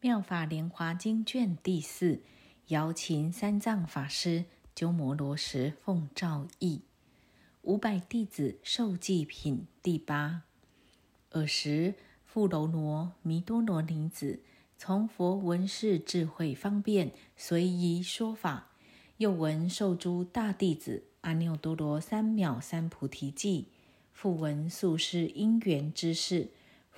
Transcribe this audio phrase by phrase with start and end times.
[0.00, 2.20] 妙法莲华经卷第四，
[2.68, 6.82] 瑶琴三藏法师鸠摩罗什奉诏译，
[7.62, 10.44] 五百弟子受祭品第八。
[11.32, 14.38] 尔时，富楼罗弥多罗尼子
[14.76, 18.68] 从佛闻是智慧方便，随意说法。
[19.16, 23.66] 又闻受诸大弟子阿耨多罗三藐三菩提记，
[24.12, 26.50] 复闻宿世因缘之事，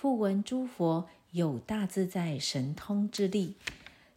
[0.00, 1.08] 复闻诸佛。
[1.32, 3.56] 有大自在神通之力，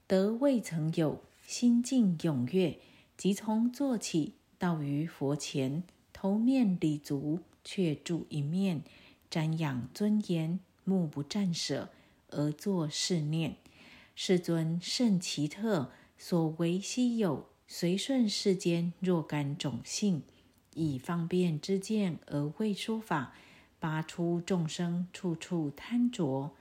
[0.06, 2.78] 得未曾有心境踊跃，
[3.18, 5.82] 即从坐起到于佛前，
[6.14, 8.84] 头面礼足，却住一面，
[9.32, 11.90] 瞻仰尊严，目不暂舍，
[12.30, 13.56] 而作是念：
[14.16, 20.22] 世尊甚奇特，所为稀有，随顺世间若干种性，
[20.76, 23.34] 以方便之见而为说法，
[23.82, 26.52] 拔出众生处处贪着。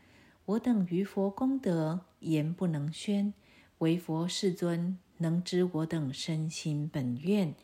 [0.46, 3.34] 我等于佛功德言不能宣，
[3.78, 7.54] 唯佛世尊能知我等身心本愿。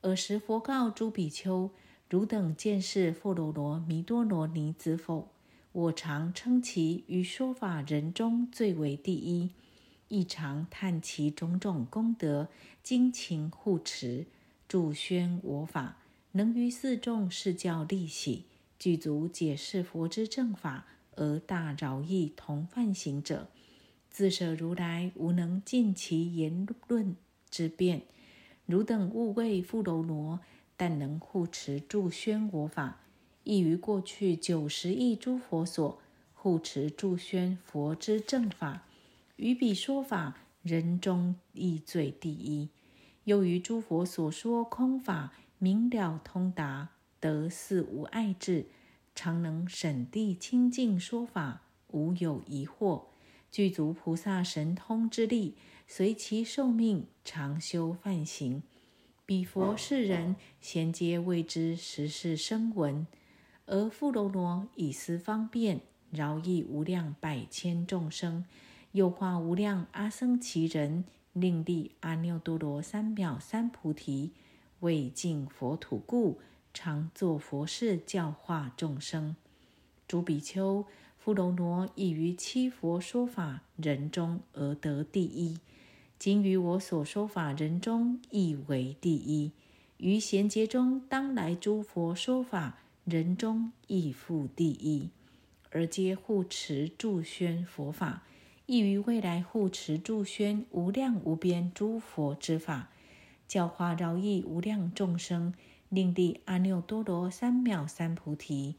[0.00, 1.70] 尔时佛告诸比丘：
[2.08, 5.28] 汝等见是富罗罗弥多罗尼子否？
[5.72, 9.50] 我常称其于说法人中最为第一，
[10.08, 12.48] 亦常叹其种种功德，
[12.82, 14.26] 精勤护持，
[14.66, 15.98] 助宣我法，
[16.32, 18.46] 能于四众是教利喜，
[18.78, 20.86] 具足解释佛之正法。
[21.18, 23.48] 而大饶益同犯行者，
[24.10, 27.16] 自舍如来无能尽其言论
[27.48, 28.02] 之辩。
[28.66, 30.40] 汝等勿谓富楼罗，
[30.76, 33.00] 但能护持助宣我法，
[33.44, 35.98] 亦于过去九十亿诸佛所
[36.34, 38.82] 护持助宣佛之正法，
[39.36, 42.68] 于彼说法人中亦最第一。
[43.24, 46.90] 又于诸佛所说空法明了通达，
[47.26, 48.66] 得四无碍智。
[49.12, 53.06] 常能审谛清净说法，无有疑惑，
[53.50, 55.56] 具足菩萨神通之力，
[55.88, 58.62] 随其寿命常修梵行。
[59.24, 63.06] 彼佛世人贤皆为之实是声闻，
[63.64, 68.44] 而富罗罗以思方便饶益无量百千众生，
[68.92, 74.32] 又化无量阿僧祇人，令立阿耨多罗三藐三菩提，
[74.80, 76.38] 为尽佛土故。
[76.76, 79.34] 常作佛事，教化众生。
[80.06, 80.84] 诸比丘，
[81.16, 85.58] 富楼罗亦于七佛说法人中而得第一。
[86.18, 89.52] 今于我所说法人中亦为第一。
[89.96, 92.76] 于贤劫中当来诸佛说法
[93.06, 95.08] 人中亦复第一。
[95.70, 98.24] 而皆护持助宣佛法，
[98.66, 102.90] 亦于未来护持助宣无量无边诸佛之法，
[103.48, 105.54] 教化饶益无量众生。
[105.88, 108.74] 令地阿耨多罗三藐三菩提，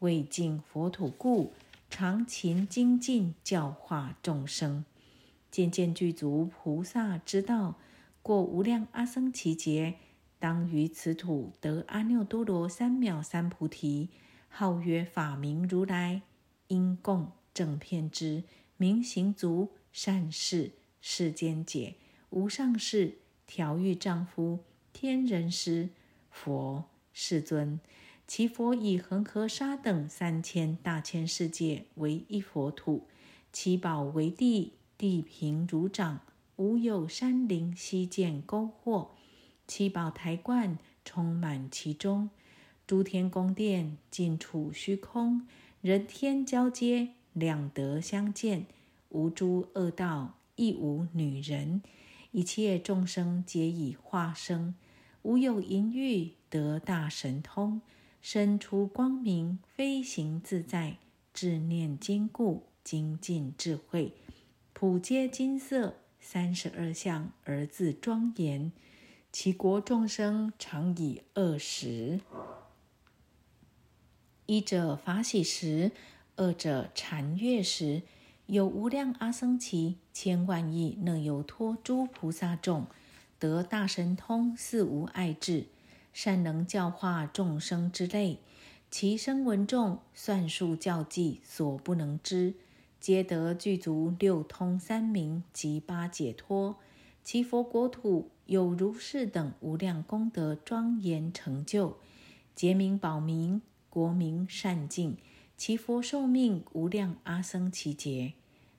[0.00, 1.52] 为净佛土故，
[1.88, 4.84] 常勤精进教化众生，
[5.50, 7.76] 渐渐具足菩萨之道，
[8.22, 9.94] 过无量阿僧祇劫，
[10.38, 14.10] 当于此土得阿耨多罗三藐三菩提，
[14.48, 16.22] 号曰法明如来，
[16.68, 18.44] 因供正遍知
[18.76, 21.96] 明行足善事世间解
[22.30, 24.60] 无上士调御丈夫
[24.92, 25.88] 天人师。
[26.30, 27.80] 佛世尊，
[28.26, 33.06] 其佛以恒河沙等三千大千世界为一佛土，
[33.52, 36.20] 其宝为地，地平如掌，
[36.56, 39.10] 无有山林溪涧沟壑，
[39.66, 42.30] 七宝台观充满其中，
[42.86, 45.46] 诸天宫殿尽处虚空，
[45.80, 48.66] 人天交接，两德相见，
[49.08, 51.82] 无诸恶道，亦无女人，
[52.30, 54.74] 一切众生皆以化生。
[55.22, 57.80] 无有淫欲，得大神通，
[58.22, 60.96] 身出光明，飞行自在，
[61.34, 64.14] 智念坚固，精进智慧，
[64.72, 68.72] 普皆金色，三十二相而自庄严。
[69.30, 72.20] 其国众生常以恶食：
[74.46, 75.92] 一者法喜时，
[76.36, 78.02] 二者禅悦时。
[78.46, 82.86] 有无量阿僧祇千万亿那由托诸菩萨众。
[83.40, 85.66] 得大神通，四无碍智，
[86.12, 88.38] 善能教化众生之类，
[88.90, 92.54] 其声闻众算数教计所不能知，
[93.00, 96.76] 皆得具足六通三明及八解脱。
[97.24, 101.96] 其佛国土有如是等无量功德庄严成就，
[102.54, 105.16] 劫名宝名，国名善净。
[105.56, 108.34] 其佛寿命无量阿僧祇劫，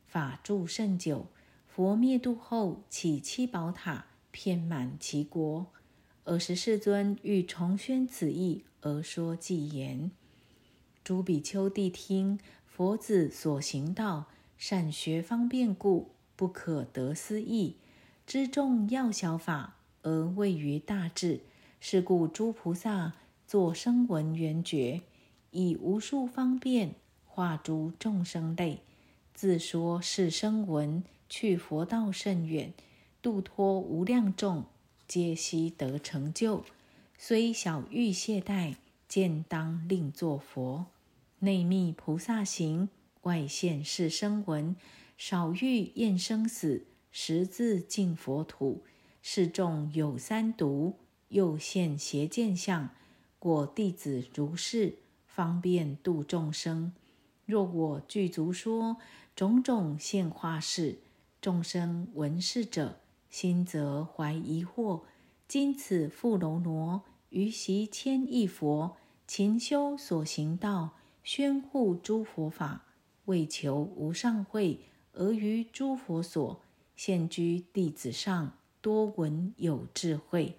[0.05, 1.25] 法住甚久。
[1.67, 4.05] 佛灭度后，起七宝塔。
[4.31, 5.67] 遍满其国。
[6.23, 10.11] 尔时世尊欲重宣此意，而说偈言：
[11.03, 17.75] 诸比丘谛听，佛子所行道，善学方便故，不可得思议。
[18.25, 21.41] 知众要小法，而位于大智。
[21.79, 23.13] 是故诸菩萨
[23.47, 25.01] 作声闻缘觉，
[25.49, 26.93] 以无数方便
[27.25, 28.81] 化诸众生类，
[29.33, 32.71] 自说是声闻去佛道甚远，
[33.21, 34.65] 度脱无量众，
[35.07, 36.65] 皆悉得成就。
[37.17, 38.75] 虽小欲懈怠，
[39.07, 40.87] 见当令作佛。
[41.39, 42.89] 内密菩萨行，
[43.21, 44.75] 外现是声闻，
[45.17, 48.83] 少欲厌生死，实自净佛土。
[49.21, 50.95] 是众有三毒。
[51.29, 52.89] 又现邪见相，
[53.39, 56.91] 果弟子如是，方便度众生。
[57.45, 58.97] 若我具足说
[59.35, 60.99] 种种现化事，
[61.39, 62.99] 众生闻是者，
[63.31, 65.01] 心则怀疑惑。
[65.47, 68.95] 今此富楼罗于习千亿佛
[69.25, 70.91] 勤修所行道，
[71.23, 72.85] 宣护诸佛法，
[73.25, 74.79] 为求无上慧，
[75.13, 76.61] 而于诸佛所
[76.95, 80.57] 现居弟子上，多闻有智慧。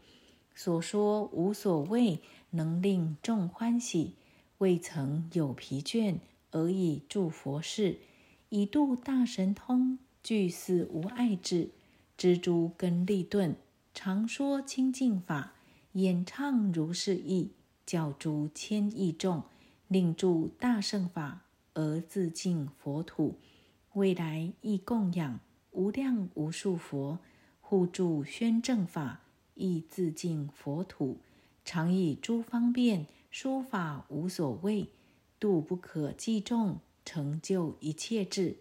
[0.54, 2.20] 所说无所谓，
[2.50, 4.14] 能令众欢喜，
[4.58, 6.18] 未曾有疲倦，
[6.50, 7.98] 而以助佛事，
[8.50, 11.70] 以度大神通，具似无碍智，
[12.22, 13.56] 知诸根利钝，
[13.92, 15.54] 常说清净法，
[15.94, 17.50] 演唱如是意，
[17.84, 19.42] 教诸千亿众，
[19.88, 21.42] 令助大圣法，
[21.74, 23.40] 而自净佛土。
[23.94, 25.40] 未来亦供养
[25.72, 27.18] 无量无数佛，
[27.60, 29.22] 护助宣正法。
[29.54, 31.18] 亦自净佛土，
[31.64, 34.88] 常以诸方便说法无所谓，
[35.40, 38.58] 度不可计众，成就一切智，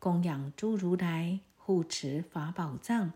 [0.00, 3.14] 供养诸如来，护持法宝藏。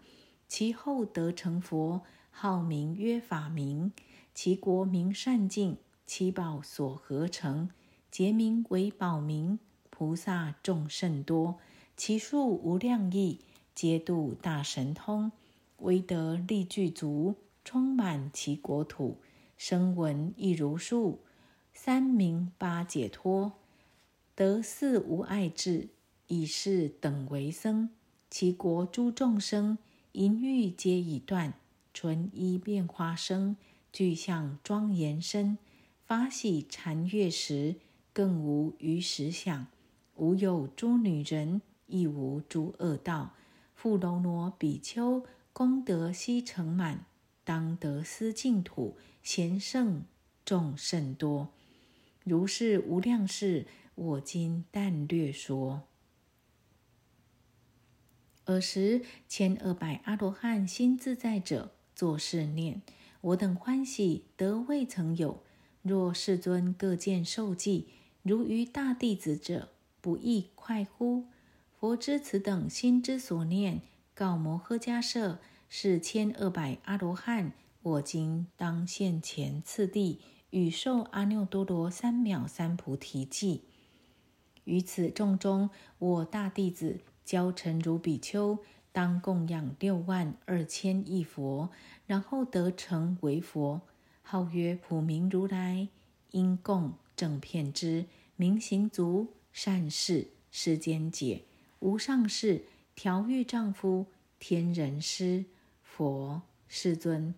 [0.49, 2.01] 其后得成佛，
[2.31, 3.93] 号名曰法明。
[4.35, 7.69] 其国名善净，其宝所合成，
[8.11, 9.59] 结名为宝明。
[9.91, 11.59] 菩萨众甚多，
[11.95, 13.41] 其数无量亿，
[13.75, 15.31] 皆度大神通。
[15.81, 19.19] 威德力具足，充满其国土，
[19.59, 21.21] 声闻亦如数，
[21.75, 23.53] 三明八解脱，
[24.35, 25.91] 得四无碍智，
[26.29, 27.91] 以是等为僧。
[28.31, 29.79] 其国诸众生，
[30.13, 31.55] 淫欲皆已断，
[31.93, 33.57] 纯一变化生，
[33.93, 35.59] 具象庄严身，
[36.07, 37.77] 法喜禅悦时，
[38.13, 39.67] 更无余时想，
[40.17, 43.35] 无有诸女人，亦无诸恶道，
[43.75, 45.25] 富楼罗比丘。
[45.55, 47.05] 功德悉成满，
[47.43, 50.05] 当得思净土，贤圣
[50.45, 51.49] 众甚多。
[52.23, 53.67] 如是无量事，
[53.97, 55.83] 我今但略说。
[58.49, 62.81] 尔时，千二百阿罗汉心自在者，作是念：
[63.21, 65.43] 我等欢喜得未曾有。
[65.83, 67.89] 若世尊各见受记，
[68.23, 69.69] 如于大弟子者，
[70.01, 71.27] 不亦快乎？
[71.79, 73.83] 佛知此等心之所念。
[74.15, 77.53] 告摩诃迦舍是千二百阿罗汉，
[77.83, 83.65] 我今当现前次第，与受阿耨多罗三藐三菩提记。
[84.65, 85.69] 于此众中，
[85.99, 88.59] 我大弟子教成如比丘，
[88.91, 91.69] 当供养六万二千亿佛，
[92.07, 93.83] 然后得成为佛，
[94.23, 95.89] 号曰普明如来。
[96.31, 101.45] 因供正片之明行足善事世间解
[101.81, 102.65] 无上士。
[102.95, 104.07] 调御丈夫，
[104.39, 105.45] 天人师，
[105.83, 107.35] 佛世尊，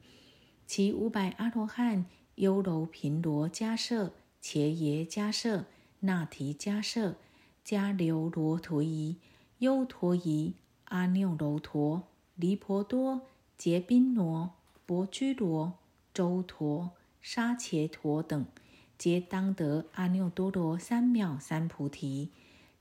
[0.68, 2.06] 其五百阿罗汉，
[2.36, 5.64] 优楼频罗迦舍，伽耶迦舍，
[5.98, 7.16] 那提迦舍，
[7.66, 9.16] 迦留罗陀夷，
[9.60, 10.54] 优陀夷，
[10.86, 12.02] 阿耨罗陀，
[12.34, 13.22] 离婆多，
[13.56, 14.50] 结宾罗，
[14.84, 15.74] 薄居罗，
[16.12, 16.90] 周陀，
[17.20, 18.46] 沙伽陀等，
[18.98, 22.30] 皆当得阿耨多罗三藐三菩提，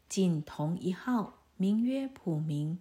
[0.09, 1.35] 尽同一号。
[1.57, 2.79] 名曰普明。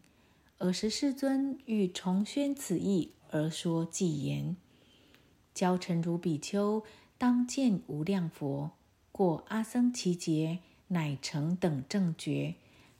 [0.59, 4.57] 尔时世尊欲重宣此意，而说偈言：
[5.52, 6.85] 教臣如比丘，
[7.19, 8.71] 当见无量佛，
[9.11, 12.55] 过阿僧祇劫，乃成等正觉，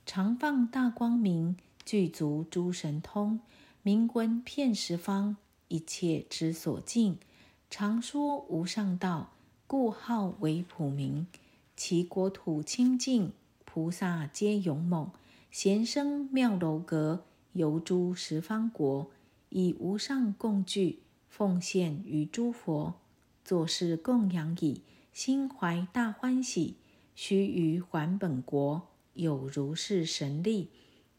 [0.09, 3.41] 常放大光明，具足诸神通，
[3.83, 5.37] 明闻遍十方
[5.69, 7.19] 一切之所敬，
[7.69, 9.35] 常说无上道，
[9.67, 11.27] 故号为普明。
[11.77, 13.33] 其国土清净，
[13.67, 15.11] 菩萨皆勇猛。
[15.50, 19.11] 贤生妙楼阁，游诸十方国，
[19.50, 22.95] 以无上供具奉献于诸佛，
[23.45, 24.81] 作事供养已，
[25.12, 26.77] 心怀大欢喜。
[27.15, 28.87] 须臾还本国，
[29.18, 30.70] 有如是神力。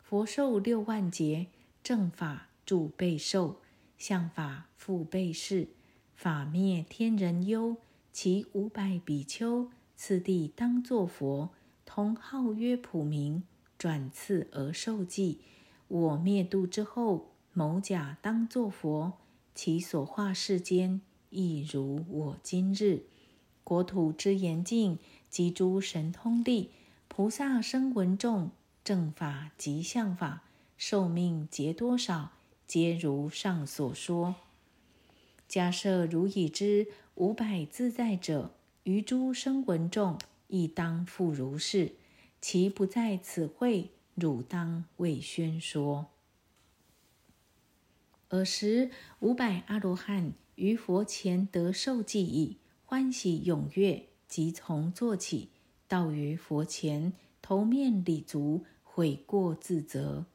[0.02, 1.48] 佛寿六万劫，
[1.84, 3.58] 正法住备受，
[3.98, 5.68] 相法复备世，
[6.16, 7.76] 法灭天人忧。
[8.14, 11.50] 其五百比丘，次第当作佛，
[11.86, 13.44] 同号曰普明。
[13.78, 15.40] 转次而受记。
[15.90, 19.14] 我灭度之后，某甲当作佛，
[19.54, 23.04] 其所化世间亦如我今日。
[23.64, 24.98] 国土之严净，
[25.30, 26.72] 及诸神通力，
[27.20, 30.44] 菩萨声闻众，正法及相法，
[30.78, 32.32] 寿命劫多少，
[32.66, 34.36] 皆如上所说。
[35.46, 38.52] 假设如已知五百自在者，
[38.84, 41.96] 于诸生闻众亦当复如是。
[42.40, 43.90] 其不在此会。
[44.16, 46.08] 汝当为宣说。
[48.30, 55.50] 尔时，五百阿罗汉于佛前得受记已，欢喜踊跃，即从坐起，
[55.90, 60.26] 到于佛前，头面礼足，悔过自责。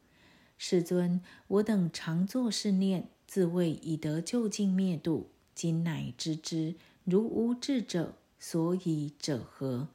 [0.58, 6.74] 世尊，我等常作是念，自谓以得究竟灭度，今乃知之。
[7.04, 9.88] 如无智者，所以者何？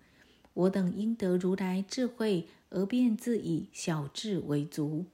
[0.56, 2.48] 我等应得如来智慧。
[2.72, 5.06] 而便自以小智为足。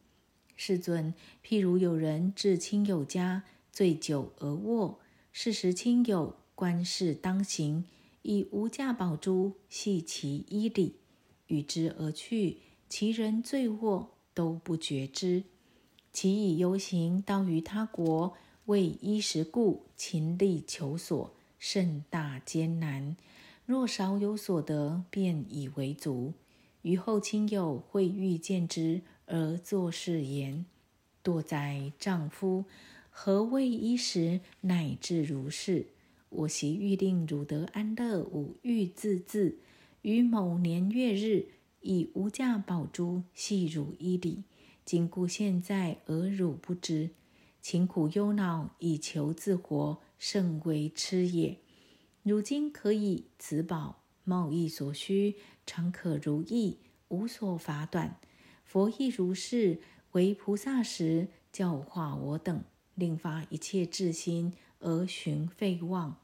[0.58, 5.00] 世尊，譬如有人至亲友家，醉酒而卧，
[5.32, 7.86] 是时亲友观事当行，
[8.25, 10.96] 以无价宝珠系其衣里，
[11.46, 12.58] 与之而去。
[12.89, 15.44] 其人醉卧都不觉知。
[16.12, 18.34] 其以游行到于他国，
[18.65, 23.15] 为衣食故，勤力求索，甚大艰难。
[23.67, 26.34] 若少有所得，便以为足。
[26.82, 30.65] 于后亲友会遇见之，而作是言
[31.24, 32.65] ：“堕哉，丈夫！
[33.10, 35.88] 何谓衣食，乃至如是？
[36.29, 39.55] 我昔欲令汝得安乐，吾欲自恣。
[40.01, 41.48] 于某年月日，
[41.82, 44.44] 以无价宝珠系汝衣里。
[44.84, 47.12] 今故现在，而汝不知，
[47.62, 51.58] 勤苦忧恼，以求自活，甚为痴也。
[52.24, 55.36] 如今可以此宝。”贸易所需，
[55.67, 56.79] 常可如意，
[57.10, 58.20] 无所法短。
[58.63, 59.79] 佛亦如是，
[60.13, 62.63] 为菩萨时教化我等，
[62.96, 64.51] 令发一切智心
[64.86, 66.18] 而寻废妄，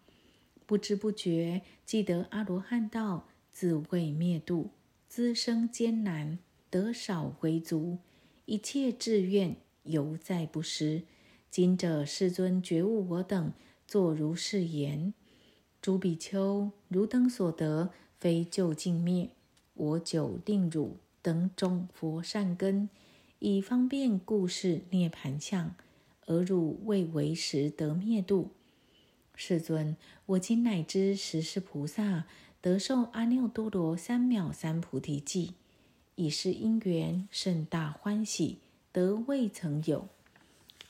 [0.67, 4.69] 不知不觉即得阿罗汉道，自谓灭度，
[5.07, 6.37] 资生艰难，
[6.69, 7.97] 得少为足，
[8.45, 11.01] 一切志愿犹在不失。
[11.49, 13.51] 今者世尊觉悟我等，
[13.87, 15.15] 作如是言。
[15.81, 19.31] 诸比丘，汝等所得，非究竟灭。
[19.73, 22.87] 我久令汝等种佛善根，
[23.39, 25.73] 以方便故事涅盘相，
[26.25, 28.51] 而汝未为时得灭度。
[29.35, 32.25] 世尊，我今乃知十世菩萨
[32.61, 35.53] 得受阿耨多罗三藐三菩提记，
[36.15, 38.59] 以是因缘甚大欢喜，
[38.91, 40.07] 得未曾有。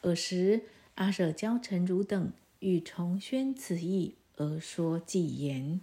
[0.01, 0.63] 尔时，
[0.95, 4.15] 阿舍教成汝等欲重宣此意。
[4.37, 5.81] 而说偈言：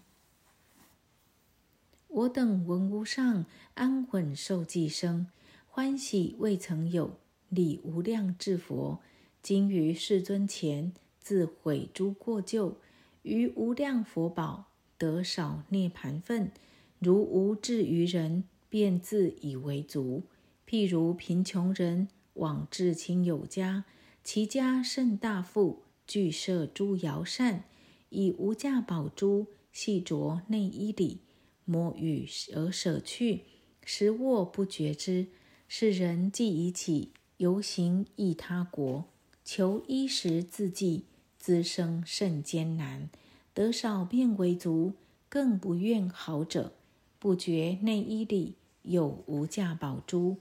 [2.08, 5.28] 我等闻无上安稳受记生，
[5.68, 9.00] 欢喜未曾有，礼无量智佛。
[9.48, 12.76] 今于世尊前，自悔诸过旧，
[13.22, 14.66] 于无量佛宝
[14.98, 16.52] 得少涅盘分。
[16.98, 20.24] 如无智于人，便自以为足。
[20.68, 23.86] 譬如贫穷人往至亲友家，
[24.22, 27.64] 其家甚大富，具设诸肴膳。
[28.10, 31.20] 以无价宝珠系着内衣里，
[31.64, 33.44] 摸与而舍去，
[33.82, 35.28] 食卧不觉之。
[35.66, 39.08] 是人既已起，游行异他国，
[39.50, 41.04] 求衣食自济，
[41.38, 43.08] 滋生甚艰难。
[43.54, 44.92] 得少便为足，
[45.26, 46.74] 更不愿好者。
[47.18, 50.36] 不觉内衣里有无价宝珠，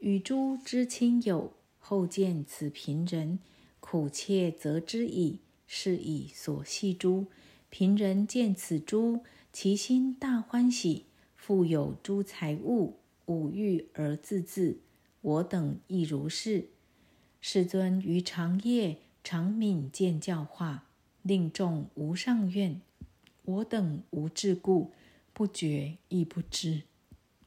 [0.00, 3.38] 与诸知亲友后见此贫人，
[3.80, 5.38] 苦切则之矣。
[5.66, 7.28] 是以所系诸
[7.70, 14.76] 贫人见此珠，其心大欢喜，富有诸财物，五欲而自恣。
[15.22, 16.68] 我等亦如是。
[17.44, 20.84] 世尊于长夜常敏见教化，
[21.22, 22.80] 令众无上愿。
[23.44, 24.92] 我等无智故，
[25.32, 26.82] 不觉亦不知。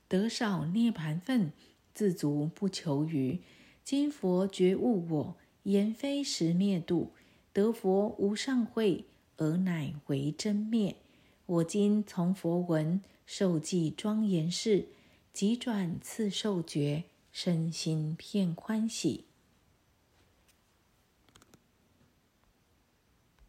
[0.09, 1.53] 得少涅盘分，
[1.93, 3.39] 自足不求余。
[3.85, 7.13] 今佛觉悟我，言非实灭度。
[7.53, 9.05] 得佛无上慧，
[9.37, 10.97] 而乃为真灭。
[11.45, 14.89] 我今从佛闻受记庄严事，
[15.31, 19.23] 即转次受觉，身心片欢喜。